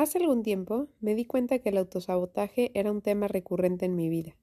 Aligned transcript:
Hace 0.00 0.16
algún 0.16 0.42
tiempo 0.42 0.88
me 1.00 1.14
di 1.14 1.26
cuenta 1.26 1.58
que 1.58 1.68
el 1.68 1.76
autosabotaje 1.76 2.70
era 2.72 2.90
un 2.90 3.02
tema 3.02 3.28
recurrente 3.28 3.84
en 3.84 3.96
mi 3.96 4.08
vida. 4.08 4.34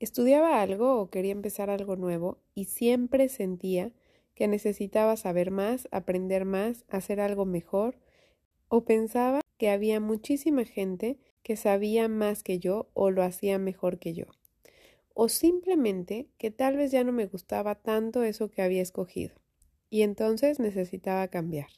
Estudiaba 0.00 0.60
algo 0.60 1.00
o 1.00 1.08
quería 1.08 1.32
empezar 1.32 1.70
algo 1.70 1.96
nuevo 1.96 2.42
y 2.54 2.66
siempre 2.66 3.30
sentía 3.30 3.92
que 4.34 4.48
necesitaba 4.48 5.16
saber 5.16 5.50
más, 5.50 5.88
aprender 5.92 6.44
más, 6.44 6.84
hacer 6.90 7.20
algo 7.20 7.46
mejor, 7.46 7.96
o 8.68 8.84
pensaba 8.84 9.40
que 9.56 9.70
había 9.70 9.98
muchísima 9.98 10.66
gente 10.66 11.16
que 11.42 11.56
sabía 11.56 12.06
más 12.08 12.42
que 12.42 12.58
yo 12.58 12.90
o 12.92 13.10
lo 13.10 13.22
hacía 13.22 13.58
mejor 13.58 13.98
que 13.98 14.12
yo, 14.12 14.26
o 15.14 15.30
simplemente 15.30 16.28
que 16.36 16.50
tal 16.50 16.76
vez 16.76 16.90
ya 16.92 17.02
no 17.02 17.12
me 17.12 17.24
gustaba 17.24 17.76
tanto 17.76 18.24
eso 18.24 18.50
que 18.50 18.60
había 18.60 18.82
escogido, 18.82 19.36
y 19.88 20.02
entonces 20.02 20.60
necesitaba 20.60 21.28
cambiar. 21.28 21.68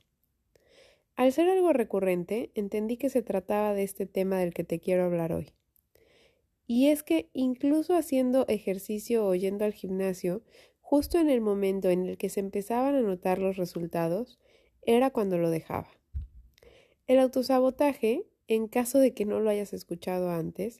Al 1.18 1.32
ser 1.32 1.48
algo 1.48 1.72
recurrente, 1.72 2.52
entendí 2.54 2.96
que 2.96 3.10
se 3.10 3.22
trataba 3.22 3.74
de 3.74 3.82
este 3.82 4.06
tema 4.06 4.38
del 4.38 4.54
que 4.54 4.62
te 4.62 4.78
quiero 4.78 5.02
hablar 5.02 5.32
hoy. 5.32 5.52
Y 6.68 6.90
es 6.90 7.02
que 7.02 7.28
incluso 7.32 7.96
haciendo 7.96 8.46
ejercicio 8.46 9.26
o 9.26 9.34
yendo 9.34 9.64
al 9.64 9.72
gimnasio, 9.72 10.44
justo 10.80 11.18
en 11.18 11.28
el 11.28 11.40
momento 11.40 11.90
en 11.90 12.06
el 12.06 12.18
que 12.18 12.28
se 12.28 12.38
empezaban 12.38 12.94
a 12.94 13.00
notar 13.00 13.40
los 13.40 13.56
resultados, 13.56 14.38
era 14.82 15.10
cuando 15.10 15.38
lo 15.38 15.50
dejaba. 15.50 15.88
El 17.08 17.18
autosabotaje, 17.18 18.24
en 18.46 18.68
caso 18.68 19.00
de 19.00 19.12
que 19.12 19.24
no 19.24 19.40
lo 19.40 19.50
hayas 19.50 19.72
escuchado 19.72 20.30
antes, 20.30 20.78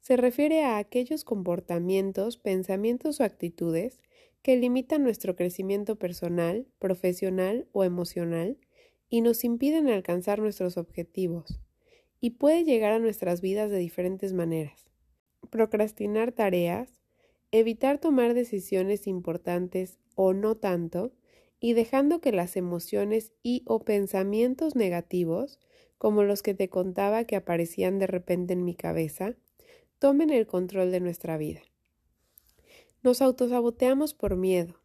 se 0.00 0.18
refiere 0.18 0.64
a 0.64 0.76
aquellos 0.76 1.24
comportamientos, 1.24 2.36
pensamientos 2.36 3.20
o 3.20 3.24
actitudes 3.24 4.02
que 4.42 4.54
limitan 4.58 5.02
nuestro 5.02 5.34
crecimiento 5.34 5.96
personal, 5.96 6.66
profesional 6.78 7.68
o 7.72 7.84
emocional 7.84 8.58
y 9.12 9.20
nos 9.20 9.44
impiden 9.44 9.90
alcanzar 9.90 10.38
nuestros 10.38 10.78
objetivos, 10.78 11.60
y 12.18 12.30
puede 12.30 12.64
llegar 12.64 12.92
a 12.92 12.98
nuestras 12.98 13.42
vidas 13.42 13.70
de 13.70 13.76
diferentes 13.76 14.32
maneras. 14.32 14.90
Procrastinar 15.50 16.32
tareas, 16.32 16.98
evitar 17.50 17.98
tomar 17.98 18.32
decisiones 18.32 19.06
importantes 19.06 19.98
o 20.14 20.32
no 20.32 20.56
tanto, 20.56 21.12
y 21.60 21.74
dejando 21.74 22.22
que 22.22 22.32
las 22.32 22.56
emociones 22.56 23.34
y 23.42 23.64
o 23.66 23.84
pensamientos 23.84 24.76
negativos, 24.76 25.60
como 25.98 26.22
los 26.22 26.42
que 26.42 26.54
te 26.54 26.70
contaba 26.70 27.24
que 27.24 27.36
aparecían 27.36 27.98
de 27.98 28.06
repente 28.06 28.54
en 28.54 28.64
mi 28.64 28.74
cabeza, 28.74 29.36
tomen 29.98 30.30
el 30.30 30.46
control 30.46 30.90
de 30.90 31.00
nuestra 31.00 31.36
vida. 31.36 31.60
Nos 33.02 33.20
autosaboteamos 33.20 34.14
por 34.14 34.36
miedo, 34.36 34.80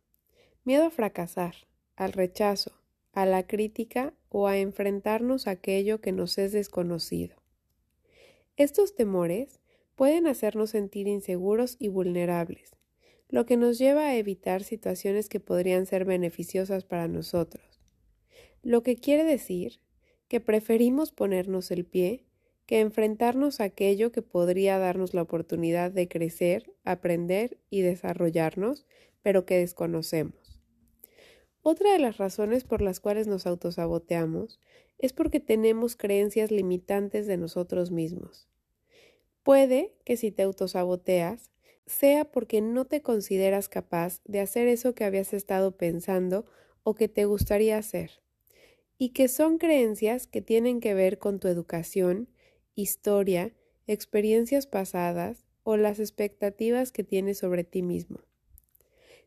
miedo 0.66 0.84
a 0.86 0.90
fracasar, 0.90 1.56
al 1.96 2.12
rechazo, 2.12 2.74
a 3.14 3.26
la 3.26 3.48
crítica 3.48 4.14
o 4.30 4.48
a 4.48 4.58
enfrentarnos 4.58 5.48
a 5.48 5.52
aquello 5.52 6.02
que 6.02 6.12
nos 6.12 6.38
es 6.38 6.52
desconocido. 6.52 7.36
Estos 8.56 8.96
temores 8.96 9.60
pueden 9.96 10.28
hacernos 10.28 10.72
sentir 10.72 11.08
inseguros 11.08 11.76
y 11.80 11.90
vulnerables, 11.90 12.72
lo 13.30 13.46
que 13.46 13.58
nos 13.58 13.78
lleva 13.78 14.08
a 14.08 14.16
evitar 14.16 14.64
situaciones 14.64 15.30
que 15.30 15.40
podrían 15.40 15.86
ser 15.86 16.06
beneficiosas 16.06 16.86
para 16.86 17.08
nosotros. 17.08 17.80
Lo 18.64 18.84
que 18.84 18.96
quiere 18.96 19.24
decir 19.24 19.80
que 20.28 20.40
preferimos 20.40 21.12
ponernos 21.12 21.72
el 21.72 21.86
pie 21.86 22.28
que 22.68 22.82
enfrentarnos 22.82 23.62
a 23.62 23.64
aquello 23.64 24.12
que 24.12 24.22
podría 24.22 24.78
darnos 24.78 25.14
la 25.14 25.22
oportunidad 25.22 25.90
de 25.90 26.10
crecer, 26.10 26.74
aprender 26.84 27.58
y 27.70 27.82
desarrollarnos, 27.82 28.86
pero 29.24 29.46
que 29.46 29.58
desconocemos. 29.58 30.47
Otra 31.70 31.92
de 31.92 32.00
las 32.00 32.16
razones 32.18 32.64
por 32.64 32.82
las 32.82 33.02
cuales 33.02 33.28
nos 33.28 33.46
autosaboteamos 33.46 34.62
es 35.00 35.12
porque 35.12 35.42
tenemos 35.42 35.98
creencias 35.98 36.50
limitantes 36.50 37.28
de 37.28 37.36
nosotros 37.36 37.92
mismos. 37.92 38.48
Puede 39.44 39.92
que 40.06 40.16
si 40.16 40.32
te 40.32 40.44
autosaboteas 40.44 41.52
sea 41.86 42.32
porque 42.32 42.62
no 42.62 42.86
te 42.86 43.02
consideras 43.02 43.68
capaz 43.68 44.22
de 44.24 44.40
hacer 44.40 44.70
eso 44.70 44.96
que 44.96 45.04
habías 45.04 45.34
estado 45.34 45.76
pensando 45.76 46.46
o 46.84 46.96
que 46.96 47.10
te 47.10 47.26
gustaría 47.26 47.78
hacer, 47.78 48.22
y 48.98 49.10
que 49.10 49.28
son 49.28 49.58
creencias 49.58 50.26
que 50.26 50.42
tienen 50.42 50.80
que 50.80 50.94
ver 50.94 51.18
con 51.18 51.38
tu 51.38 51.50
educación, 51.50 52.30
historia, 52.76 53.52
experiencias 53.88 54.68
pasadas 54.68 55.46
o 55.64 55.76
las 55.76 56.00
expectativas 56.00 56.94
que 56.94 57.04
tienes 57.04 57.40
sobre 57.40 57.66
ti 57.66 57.82
mismo. 57.82 58.20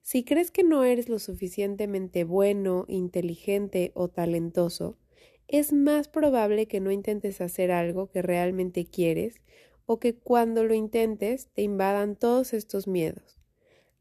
Si 0.02 0.24
crees 0.24 0.50
que 0.50 0.64
no 0.64 0.84
eres 0.84 1.08
lo 1.08 1.18
suficientemente 1.18 2.24
bueno, 2.24 2.84
inteligente 2.88 3.92
o 3.94 4.08
talentoso, 4.08 4.98
es 5.46 5.72
más 5.72 6.08
probable 6.08 6.66
que 6.66 6.80
no 6.80 6.90
intentes 6.90 7.40
hacer 7.40 7.72
algo 7.72 8.10
que 8.10 8.22
realmente 8.22 8.86
quieres 8.86 9.40
o 9.86 9.98
que 9.98 10.14
cuando 10.14 10.64
lo 10.64 10.74
intentes 10.74 11.48
te 11.52 11.62
invadan 11.62 12.16
todos 12.16 12.52
estos 12.52 12.86
miedos, 12.86 13.40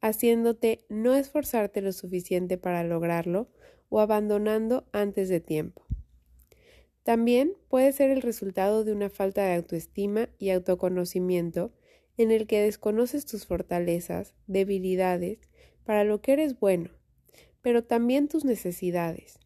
haciéndote 0.01 0.85
no 0.89 1.15
esforzarte 1.15 1.81
lo 1.81 1.91
suficiente 1.91 2.57
para 2.57 2.83
lograrlo 2.83 3.49
o 3.89 3.99
abandonando 3.99 4.87
antes 4.91 5.29
de 5.29 5.39
tiempo. 5.39 5.85
También 7.03 7.53
puede 7.69 7.91
ser 7.91 8.11
el 8.11 8.21
resultado 8.21 8.83
de 8.83 8.91
una 8.91 9.09
falta 9.09 9.43
de 9.43 9.55
autoestima 9.55 10.29
y 10.37 10.51
autoconocimiento 10.51 11.73
en 12.17 12.31
el 12.31 12.45
que 12.45 12.61
desconoces 12.61 13.25
tus 13.25 13.47
fortalezas, 13.47 14.35
debilidades 14.45 15.39
para 15.84 16.03
lo 16.03 16.22
que 16.22 16.34
eres 16.34 16.59
bueno, 16.59 16.91
pero 17.62 17.84
también 17.84 18.28
tus 18.28 18.45
necesidades. 18.45 19.40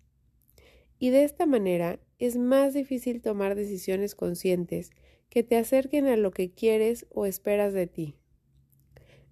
Y 1.00 1.10
de 1.10 1.24
esta 1.24 1.46
manera 1.46 2.00
es 2.20 2.38
más 2.38 2.74
difícil 2.74 3.22
tomar 3.22 3.56
decisiones 3.56 4.16
conscientes 4.16 4.92
que 5.30 5.44
te 5.44 5.58
acerquen 5.58 6.06
a 6.08 6.16
lo 6.16 6.32
que 6.32 6.52
quieres 6.52 7.06
o 7.10 7.26
esperas 7.26 7.74
de 7.74 7.88
ti. 7.88 8.16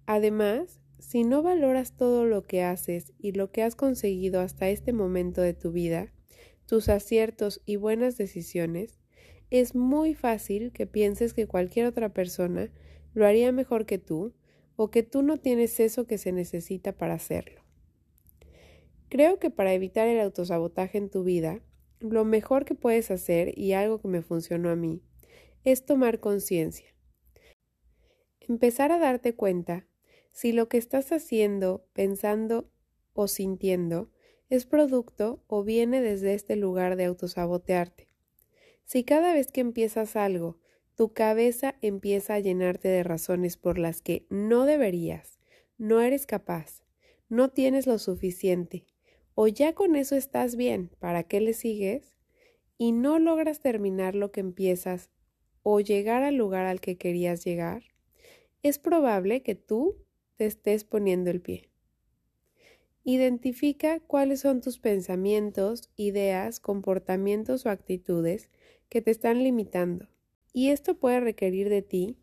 Además, 0.04 0.80
si 0.98 1.24
no 1.24 1.42
valoras 1.42 1.96
todo 1.96 2.26
lo 2.26 2.42
que 2.42 2.62
haces 2.62 3.12
y 3.18 3.32
lo 3.32 3.50
que 3.50 3.62
has 3.62 3.76
conseguido 3.76 4.40
hasta 4.40 4.68
este 4.68 4.92
momento 4.92 5.40
de 5.40 5.54
tu 5.54 5.72
vida, 5.72 6.12
tus 6.66 6.88
aciertos 6.88 7.60
y 7.66 7.76
buenas 7.76 8.16
decisiones, 8.16 8.98
es 9.50 9.74
muy 9.74 10.14
fácil 10.14 10.72
que 10.72 10.86
pienses 10.86 11.34
que 11.34 11.46
cualquier 11.46 11.86
otra 11.86 12.12
persona 12.12 12.72
lo 13.14 13.26
haría 13.26 13.52
mejor 13.52 13.84
que 13.84 13.98
tú 13.98 14.34
o 14.82 14.90
que 14.90 15.04
tú 15.04 15.22
no 15.22 15.36
tienes 15.36 15.78
eso 15.78 16.08
que 16.08 16.18
se 16.18 16.32
necesita 16.32 16.90
para 16.90 17.14
hacerlo. 17.14 17.62
Creo 19.08 19.38
que 19.38 19.48
para 19.48 19.74
evitar 19.74 20.08
el 20.08 20.18
autosabotaje 20.18 20.98
en 20.98 21.08
tu 21.08 21.22
vida, 21.22 21.60
lo 22.00 22.24
mejor 22.24 22.64
que 22.64 22.74
puedes 22.74 23.12
hacer, 23.12 23.56
y 23.56 23.74
algo 23.74 24.00
que 24.00 24.08
me 24.08 24.22
funcionó 24.22 24.70
a 24.70 24.74
mí, 24.74 25.00
es 25.62 25.86
tomar 25.86 26.18
conciencia. 26.18 26.96
Empezar 28.40 28.90
a 28.90 28.98
darte 28.98 29.36
cuenta 29.36 29.86
si 30.32 30.50
lo 30.50 30.68
que 30.68 30.78
estás 30.78 31.12
haciendo, 31.12 31.86
pensando 31.92 32.68
o 33.12 33.28
sintiendo 33.28 34.10
es 34.48 34.66
producto 34.66 35.44
o 35.46 35.62
viene 35.62 36.00
desde 36.00 36.34
este 36.34 36.56
lugar 36.56 36.96
de 36.96 37.04
autosabotearte. 37.04 38.08
Si 38.84 39.04
cada 39.04 39.32
vez 39.32 39.52
que 39.52 39.60
empiezas 39.60 40.16
algo 40.16 40.58
tu 40.94 41.14
cabeza 41.14 41.74
empieza 41.80 42.34
a 42.34 42.40
llenarte 42.40 42.88
de 42.88 43.02
razones 43.02 43.56
por 43.56 43.78
las 43.78 44.02
que 44.02 44.26
no 44.28 44.66
deberías, 44.66 45.38
no 45.78 46.00
eres 46.00 46.26
capaz, 46.26 46.82
no 47.28 47.48
tienes 47.48 47.86
lo 47.86 47.98
suficiente, 47.98 48.84
o 49.34 49.48
ya 49.48 49.74
con 49.74 49.96
eso 49.96 50.16
estás 50.16 50.54
bien, 50.54 50.90
¿para 50.98 51.22
qué 51.22 51.40
le 51.40 51.54
sigues? 51.54 52.14
Y 52.76 52.92
no 52.92 53.18
logras 53.18 53.60
terminar 53.60 54.14
lo 54.14 54.32
que 54.32 54.40
empiezas 54.40 55.08
o 55.62 55.80
llegar 55.80 56.24
al 56.24 56.36
lugar 56.36 56.66
al 56.66 56.80
que 56.80 56.98
querías 56.98 57.42
llegar, 57.44 57.84
es 58.62 58.78
probable 58.78 59.42
que 59.42 59.54
tú 59.54 59.96
te 60.36 60.44
estés 60.44 60.84
poniendo 60.84 61.30
el 61.30 61.40
pie. 61.40 61.70
Identifica 63.04 63.98
cuáles 64.00 64.40
son 64.40 64.60
tus 64.60 64.78
pensamientos, 64.78 65.90
ideas, 65.96 66.60
comportamientos 66.60 67.64
o 67.64 67.70
actitudes 67.70 68.50
que 68.88 69.00
te 69.00 69.10
están 69.10 69.42
limitando 69.42 70.11
y 70.52 70.70
esto 70.70 70.98
puede 70.98 71.20
requerir 71.20 71.68
de 71.68 71.82
ti 71.82 72.16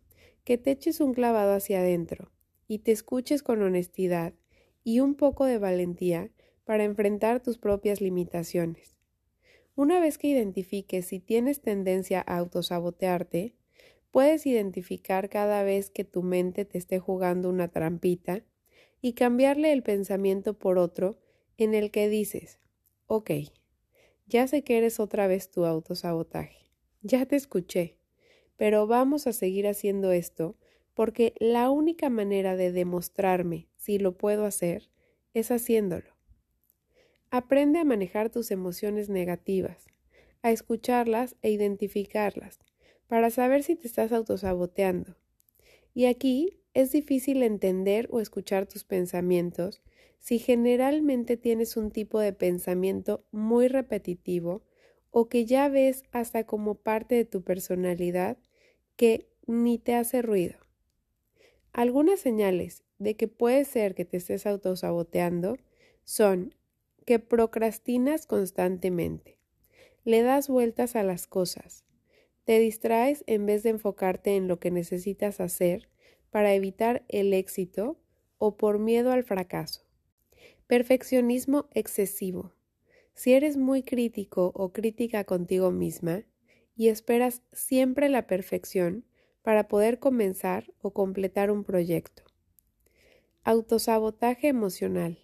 que 0.44 0.58
te 0.58 0.72
eches 0.72 1.00
un 1.00 1.14
clavado 1.14 1.54
hacia 1.54 1.80
adentro 1.80 2.32
y 2.68 2.80
te 2.80 2.92
escuches 2.92 3.44
con 3.44 3.62
honestidad 3.62 4.34
y 4.84 5.00
un 5.00 5.16
poco 5.16 5.46
de 5.46 5.58
valentía 5.58 6.32
para 6.64 6.84
enfrentar 6.84 7.42
tus 7.42 7.58
propias 7.58 8.02
limitaciones. 8.02 8.96
Una 9.76 10.00
vez 10.00 10.18
que 10.18 10.28
identifiques 10.28 11.08
si 11.08 11.20
tienes 11.20 11.62
tendencia 11.62 12.24
a 12.26 12.38
autosabotearte, 12.38 13.56
puedes 14.12 14.46
identificar 14.46 15.30
cada 15.30 15.64
vez 15.64 15.90
que 15.90 16.04
tu 16.04 16.24
mente 16.24 16.66
te 16.66 16.78
esté 16.78 17.00
jugando 17.00 17.50
una 17.50 17.70
trampita 17.70 18.44
y 19.02 19.14
cambiarle 19.14 19.72
el 19.72 19.84
pensamiento 19.84 20.58
por 20.58 20.78
otro 20.78 21.20
en 21.58 21.74
el 21.74 21.92
que 21.92 22.10
dices, 22.10 22.60
ok, 23.08 23.32
ya 24.28 24.48
sé 24.48 24.64
que 24.64 24.78
eres 24.78 25.00
otra 25.00 25.28
vez 25.28 25.50
tu 25.50 25.66
autosabotaje, 25.66 26.72
ya 27.02 27.26
te 27.26 27.36
escuché, 27.36 27.99
pero 28.60 28.88
vamos 28.88 29.26
a 29.26 29.32
seguir 29.32 29.68
haciendo 29.70 30.12
esto 30.12 30.58
porque 30.94 31.34
la 31.40 31.70
única 31.70 32.10
manera 32.10 32.58
de 32.58 32.74
demostrarme 32.74 33.70
si 33.78 34.00
lo 34.00 34.18
puedo 34.18 34.44
hacer 34.44 34.90
es 35.34 35.50
haciéndolo. 35.50 36.14
Aprende 37.32 37.80
a 37.80 37.86
manejar 37.86 38.30
tus 38.30 38.52
emociones 38.52 39.08
negativas. 39.08 39.88
a 40.42 40.52
escucharlas 40.52 41.36
e 41.42 41.52
identificarlas 41.52 42.60
para 43.08 43.30
saber 43.30 43.62
si 43.62 43.76
te 43.76 43.88
estás 43.88 44.14
autosaboteando. 44.14 45.18
Y 45.94 46.06
aquí 46.06 46.62
es 46.74 46.94
difícil 46.94 47.44
entender 47.44 48.08
o 48.10 48.22
escuchar 48.22 48.66
tus 48.66 48.86
pensamientos 48.86 49.82
si 50.20 50.40
generalmente 50.40 51.36
tienes 51.36 51.76
un 51.76 51.92
tipo 51.92 52.22
de 52.22 52.32
pensamiento 52.32 53.26
muy 53.32 53.68
repetitivo 53.68 54.64
o 55.12 55.28
que 55.28 55.46
ya 55.46 55.68
ves 55.68 56.04
hasta 56.12 56.46
como 56.46 56.76
parte 56.76 57.16
de 57.16 57.26
tu 57.26 57.42
personalidad 57.44 58.38
que 59.00 59.30
ni 59.48 59.78
te 59.80 59.96
hace 59.96 60.22
ruido. 60.22 60.58
Algunas 61.72 62.20
señales 62.20 62.84
de 62.98 63.16
que 63.16 63.30
puede 63.30 63.64
ser 63.64 63.96
que 63.96 64.04
te 64.04 64.18
estés 64.18 64.46
autosaboteando 64.46 65.56
son 66.04 66.54
que 67.06 67.18
procrastinas 67.18 68.26
constantemente, 68.26 69.38
le 70.04 70.22
das 70.22 70.50
vueltas 70.50 70.98
a 70.98 71.04
las 71.04 71.28
cosas, 71.28 71.86
te 72.44 72.60
distraes 72.60 73.24
en 73.26 73.46
vez 73.46 73.64
de 73.64 73.70
enfocarte 73.70 74.36
en 74.36 74.50
lo 74.50 74.60
que 74.60 74.70
necesitas 74.70 75.40
hacer 75.40 75.88
para 76.30 76.54
evitar 76.54 77.06
el 77.08 77.34
éxito 77.34 77.98
o 78.38 78.58
por 78.58 78.80
miedo 78.80 79.14
al 79.14 79.24
fracaso. 79.24 79.86
Perfeccionismo 80.68 81.70
excesivo. 81.72 82.52
Si 83.14 83.32
eres 83.32 83.56
muy 83.56 83.82
crítico 83.82 84.52
o 84.54 84.74
crítica 84.74 85.24
contigo 85.24 85.72
misma 85.72 86.26
y 86.80 86.88
esperas 86.88 87.42
siempre 87.52 88.08
la 88.08 88.26
perfección 88.26 89.04
para 89.42 89.68
poder 89.68 90.00
comenzar 90.00 90.72
o 90.80 90.94
completar 90.94 91.52
un 91.52 91.66
proyecto. 91.66 92.24
Autosabotaje 93.44 94.48
emocional. 94.48 95.20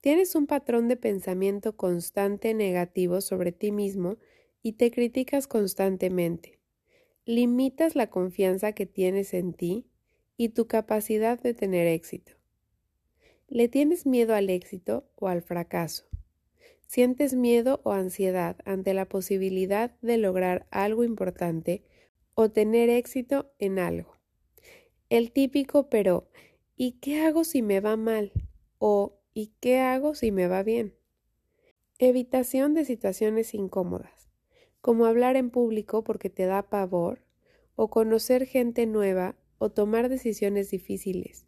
Tienes 0.00 0.34
un 0.34 0.46
patrón 0.46 0.88
de 0.88 0.96
pensamiento 0.96 1.76
constante 1.76 2.54
negativo 2.54 3.20
sobre 3.20 3.52
ti 3.52 3.72
mismo 3.72 4.16
y 4.62 4.72
te 4.72 4.90
criticas 4.90 5.46
constantemente. 5.46 6.58
Limitas 7.26 7.94
la 7.94 8.08
confianza 8.08 8.72
que 8.72 8.86
tienes 8.86 9.34
en 9.34 9.52
ti 9.52 9.86
y 10.38 10.48
tu 10.48 10.66
capacidad 10.66 11.38
de 11.38 11.52
tener 11.52 11.88
éxito. 11.88 12.32
¿Le 13.48 13.68
tienes 13.68 14.06
miedo 14.06 14.34
al 14.34 14.48
éxito 14.48 15.04
o 15.16 15.28
al 15.28 15.42
fracaso? 15.42 16.09
¿Sientes 16.90 17.34
miedo 17.34 17.80
o 17.84 17.92
ansiedad 17.92 18.56
ante 18.64 18.94
la 18.94 19.04
posibilidad 19.04 19.92
de 20.00 20.18
lograr 20.18 20.66
algo 20.72 21.04
importante 21.04 21.84
o 22.34 22.50
tener 22.50 22.90
éxito 22.90 23.52
en 23.60 23.78
algo? 23.78 24.16
El 25.08 25.30
típico 25.30 25.88
pero 25.88 26.28
¿y 26.74 26.98
qué 26.98 27.20
hago 27.20 27.44
si 27.44 27.62
me 27.62 27.78
va 27.78 27.96
mal? 27.96 28.32
o 28.78 29.20
¿Y 29.32 29.52
qué 29.60 29.78
hago 29.78 30.16
si 30.16 30.32
me 30.32 30.48
va 30.48 30.64
bien? 30.64 30.96
Evitación 32.00 32.74
de 32.74 32.84
situaciones 32.84 33.54
incómodas, 33.54 34.28
como 34.80 35.06
hablar 35.06 35.36
en 35.36 35.50
público 35.50 36.02
porque 36.02 36.28
te 36.28 36.46
da 36.46 36.70
pavor, 36.70 37.20
o 37.76 37.88
conocer 37.88 38.46
gente 38.46 38.86
nueva, 38.86 39.36
o 39.58 39.70
tomar 39.70 40.08
decisiones 40.08 40.72
difíciles. 40.72 41.46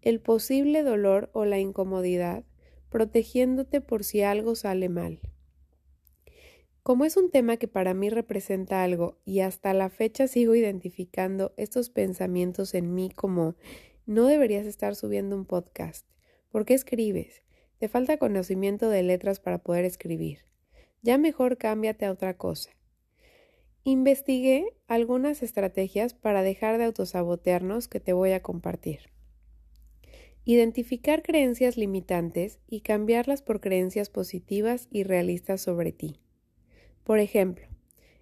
El 0.00 0.20
posible 0.20 0.82
dolor 0.82 1.28
o 1.34 1.44
la 1.44 1.58
incomodidad, 1.58 2.46
protegiéndote 2.90 3.80
por 3.80 4.04
si 4.04 4.22
algo 4.22 4.54
sale 4.54 4.88
mal. 4.88 5.20
Como 6.82 7.04
es 7.04 7.16
un 7.16 7.30
tema 7.30 7.56
que 7.56 7.68
para 7.68 7.94
mí 7.94 8.10
representa 8.10 8.82
algo 8.82 9.18
y 9.24 9.40
hasta 9.40 9.74
la 9.74 9.90
fecha 9.90 10.26
sigo 10.26 10.54
identificando 10.54 11.52
estos 11.56 11.90
pensamientos 11.90 12.74
en 12.74 12.94
mí 12.94 13.10
como 13.10 13.54
no 14.06 14.26
deberías 14.26 14.66
estar 14.66 14.96
subiendo 14.96 15.36
un 15.36 15.44
podcast, 15.44 16.06
¿Por 16.50 16.64
qué 16.64 16.74
escribes? 16.74 17.42
Te 17.78 17.88
falta 17.88 18.16
conocimiento 18.16 18.90
de 18.90 19.04
letras 19.04 19.38
para 19.38 19.58
poder 19.58 19.84
escribir. 19.84 20.40
Ya 21.00 21.16
mejor 21.16 21.58
cámbiate 21.58 22.06
a 22.06 22.12
otra 22.12 22.36
cosa. 22.36 22.70
Investigué 23.84 24.76
algunas 24.88 25.42
estrategias 25.42 26.12
para 26.12 26.42
dejar 26.42 26.78
de 26.78 26.84
autosabotearnos 26.84 27.86
que 27.86 28.00
te 28.00 28.12
voy 28.12 28.32
a 28.32 28.42
compartir. 28.42 29.10
Identificar 30.44 31.22
creencias 31.22 31.76
limitantes 31.76 32.58
y 32.68 32.80
cambiarlas 32.80 33.42
por 33.42 33.60
creencias 33.60 34.10
positivas 34.10 34.88
y 34.90 35.04
realistas 35.04 35.60
sobre 35.60 35.92
ti. 35.92 36.20
Por 37.04 37.18
ejemplo, 37.18 37.66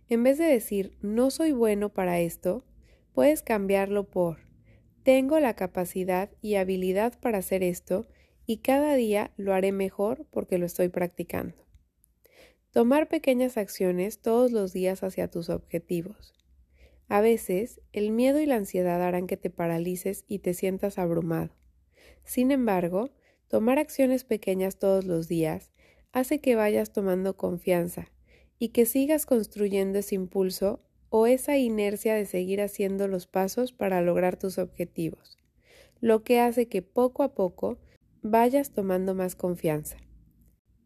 en 0.09 0.23
vez 0.23 0.39
de 0.39 0.47
decir 0.47 0.93
no 1.01 1.31
soy 1.31 1.53
bueno 1.53 1.91
para 1.93 2.21
esto, 2.21 2.65
puedes 3.13 3.43
cambiarlo 3.43 4.05
por 4.05 4.49
tengo 5.09 5.41
la 5.41 5.55
capacidad 5.55 6.31
y 6.43 6.57
habilidad 6.57 7.19
para 7.19 7.39
hacer 7.39 7.63
esto 7.63 8.07
y 8.45 8.59
cada 8.59 8.95
día 8.95 9.33
lo 9.39 9.55
haré 9.55 9.73
mejor 9.73 10.27
porque 10.31 10.59
lo 10.59 10.67
estoy 10.67 10.91
practicando. 10.91 11.57
Tomar 12.73 13.09
pequeñas 13.09 13.57
acciones 13.57 14.21
todos 14.21 14.53
los 14.53 14.75
días 14.75 15.03
hacia 15.03 15.31
tus 15.31 15.49
objetivos. 15.49 16.35
A 17.09 17.23
veces, 17.23 17.81
el 17.95 18.11
miedo 18.11 18.39
y 18.39 18.45
la 18.45 18.57
ansiedad 18.57 19.03
harán 19.03 19.27
que 19.27 19.39
te 19.39 19.49
paralices 19.49 20.27
y 20.29 20.41
te 20.41 20.53
sientas 20.53 20.99
abrumado. 20.99 21.58
Sin 22.29 22.51
embargo, 22.51 23.09
tomar 23.49 23.79
acciones 23.79 24.23
pequeñas 24.23 24.79
todos 24.79 25.07
los 25.07 25.29
días 25.29 25.73
hace 26.13 26.43
que 26.43 26.57
vayas 26.57 26.93
tomando 26.93 27.39
confianza 27.39 28.13
y 28.59 28.69
que 28.69 28.85
sigas 28.85 29.25
construyendo 29.25 30.01
ese 30.01 30.17
impulso 30.17 30.85
o 31.09 31.27
esa 31.27 31.57
inercia 31.57 32.15
de 32.15 32.27
seguir 32.27 32.61
haciendo 32.61 33.09
los 33.09 33.27
pasos 33.27 33.73
para 33.73 34.03
lograr 34.03 34.37
tus 34.37 34.59
objetivos, 34.59 35.39
lo 36.03 36.23
que 36.23 36.39
hace 36.39 36.69
que 36.69 36.83
poco 36.83 37.23
a 37.23 37.33
poco 37.33 37.79
vayas 38.21 38.73
tomando 38.73 39.15
más 39.15 39.35
confianza. 39.35 39.97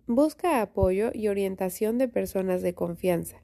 Busca 0.06 0.62
apoyo 0.62 1.11
y 1.12 1.27
orientación 1.27 1.99
de 1.99 2.06
personas 2.06 2.62
de 2.62 2.75
confianza, 2.75 3.43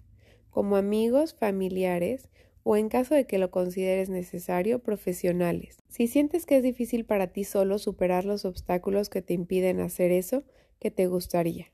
como 0.51 0.77
amigos, 0.77 1.35
familiares 1.35 2.29
o 2.71 2.77
en 2.77 2.91
caso 2.91 3.15
de 3.15 3.27
que 3.27 3.39
lo 3.39 3.51
consideres 3.51 4.11
necesario, 4.11 4.81
profesionales. 4.81 5.79
Si 5.89 6.07
sientes 6.07 6.45
que 6.45 6.59
es 6.59 6.63
difícil 6.63 7.07
para 7.07 7.29
ti 7.29 7.45
solo 7.45 7.79
superar 7.79 8.27
los 8.27 8.45
obstáculos 8.45 9.09
que 9.09 9.23
te 9.23 9.33
impiden 9.33 9.81
hacer 9.81 10.13
eso 10.13 10.45
que 10.79 10.91
te 10.91 11.07
gustaría. 11.07 11.73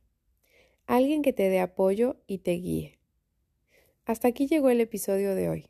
Alguien 0.86 1.22
que 1.22 1.32
te 1.32 1.48
dé 1.48 1.58
apoyo 1.58 2.22
y 2.28 2.38
te 2.38 2.52
guíe. 2.52 3.00
Hasta 4.04 4.28
aquí 4.28 4.46
llegó 4.46 4.70
el 4.70 4.80
episodio 4.80 5.34
de 5.34 5.48
hoy. 5.48 5.66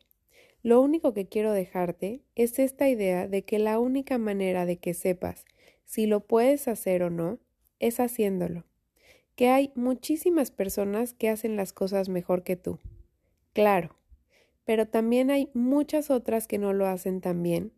Lo 0.63 0.83
único 0.83 1.15
que 1.15 1.27
quiero 1.27 1.55
dejarte 1.55 2.21
es 2.35 2.59
esta 2.59 2.91
idea 2.91 3.27
de 3.27 3.47
que 3.47 3.59
la 3.59 3.79
única 3.79 4.19
manera 4.19 4.67
de 4.67 4.77
que 4.77 4.93
sepas 4.93 5.47
si 5.87 6.05
lo 6.05 6.21
puedes 6.21 6.69
hacer 6.69 7.03
o 7.03 7.09
no, 7.09 7.39
es 7.79 7.99
haciéndolo. 7.99 8.67
Que 9.37 9.49
hay 9.49 9.73
muchísimas 9.75 10.51
personas 10.51 11.15
que 11.15 11.31
hacen 11.31 11.57
las 11.57 11.73
cosas 11.73 12.11
mejor 12.11 12.43
que 12.43 12.57
tú. 12.57 12.79
Claro, 13.55 13.97
pero 14.65 14.87
también 14.87 15.31
hay 15.31 15.51
muchas 15.55 16.11
otras 16.11 16.47
que 16.47 16.59
no 16.59 16.73
lo 16.73 16.87
hacen 16.87 17.21
tan 17.21 17.43
bien 17.43 17.73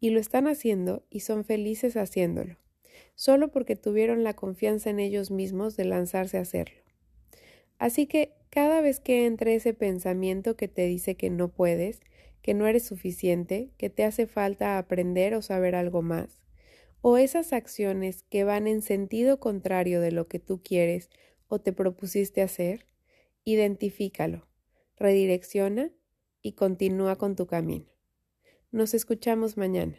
y 0.00 0.10
lo 0.10 0.20
están 0.20 0.48
haciendo 0.48 1.04
y 1.10 1.20
son 1.20 1.44
felices 1.44 1.96
haciéndolo, 1.96 2.58
solo 3.14 3.50
porque 3.50 3.76
tuvieron 3.76 4.24
la 4.24 4.34
confianza 4.34 4.90
en 4.90 4.98
ellos 4.98 5.30
mismos 5.30 5.76
de 5.76 5.84
lanzarse 5.84 6.38
a 6.38 6.42
hacerlo. 6.42 6.82
Así 7.78 8.06
que 8.06 8.34
cada 8.50 8.80
vez 8.80 9.00
que 9.00 9.26
entre 9.26 9.54
ese 9.54 9.74
pensamiento 9.74 10.56
que 10.56 10.68
te 10.68 10.86
dice 10.86 11.16
que 11.16 11.30
no 11.30 11.48
puedes, 11.48 12.00
que 12.42 12.54
no 12.54 12.66
eres 12.66 12.84
suficiente, 12.84 13.70
que 13.78 13.90
te 13.90 14.04
hace 14.04 14.26
falta 14.26 14.78
aprender 14.78 15.34
o 15.34 15.42
saber 15.42 15.74
algo 15.74 16.02
más, 16.02 16.42
o 17.00 17.16
esas 17.16 17.52
acciones 17.52 18.24
que 18.24 18.44
van 18.44 18.66
en 18.66 18.82
sentido 18.82 19.40
contrario 19.40 20.00
de 20.00 20.12
lo 20.12 20.28
que 20.28 20.38
tú 20.38 20.62
quieres 20.62 21.10
o 21.48 21.60
te 21.60 21.72
propusiste 21.72 22.42
hacer, 22.42 22.86
identifícalo, 23.44 24.46
redirecciona 24.96 25.92
y 26.42 26.52
continúa 26.52 27.16
con 27.16 27.36
tu 27.36 27.46
camino. 27.46 27.86
Nos 28.70 28.94
escuchamos 28.94 29.56
mañana. 29.56 29.96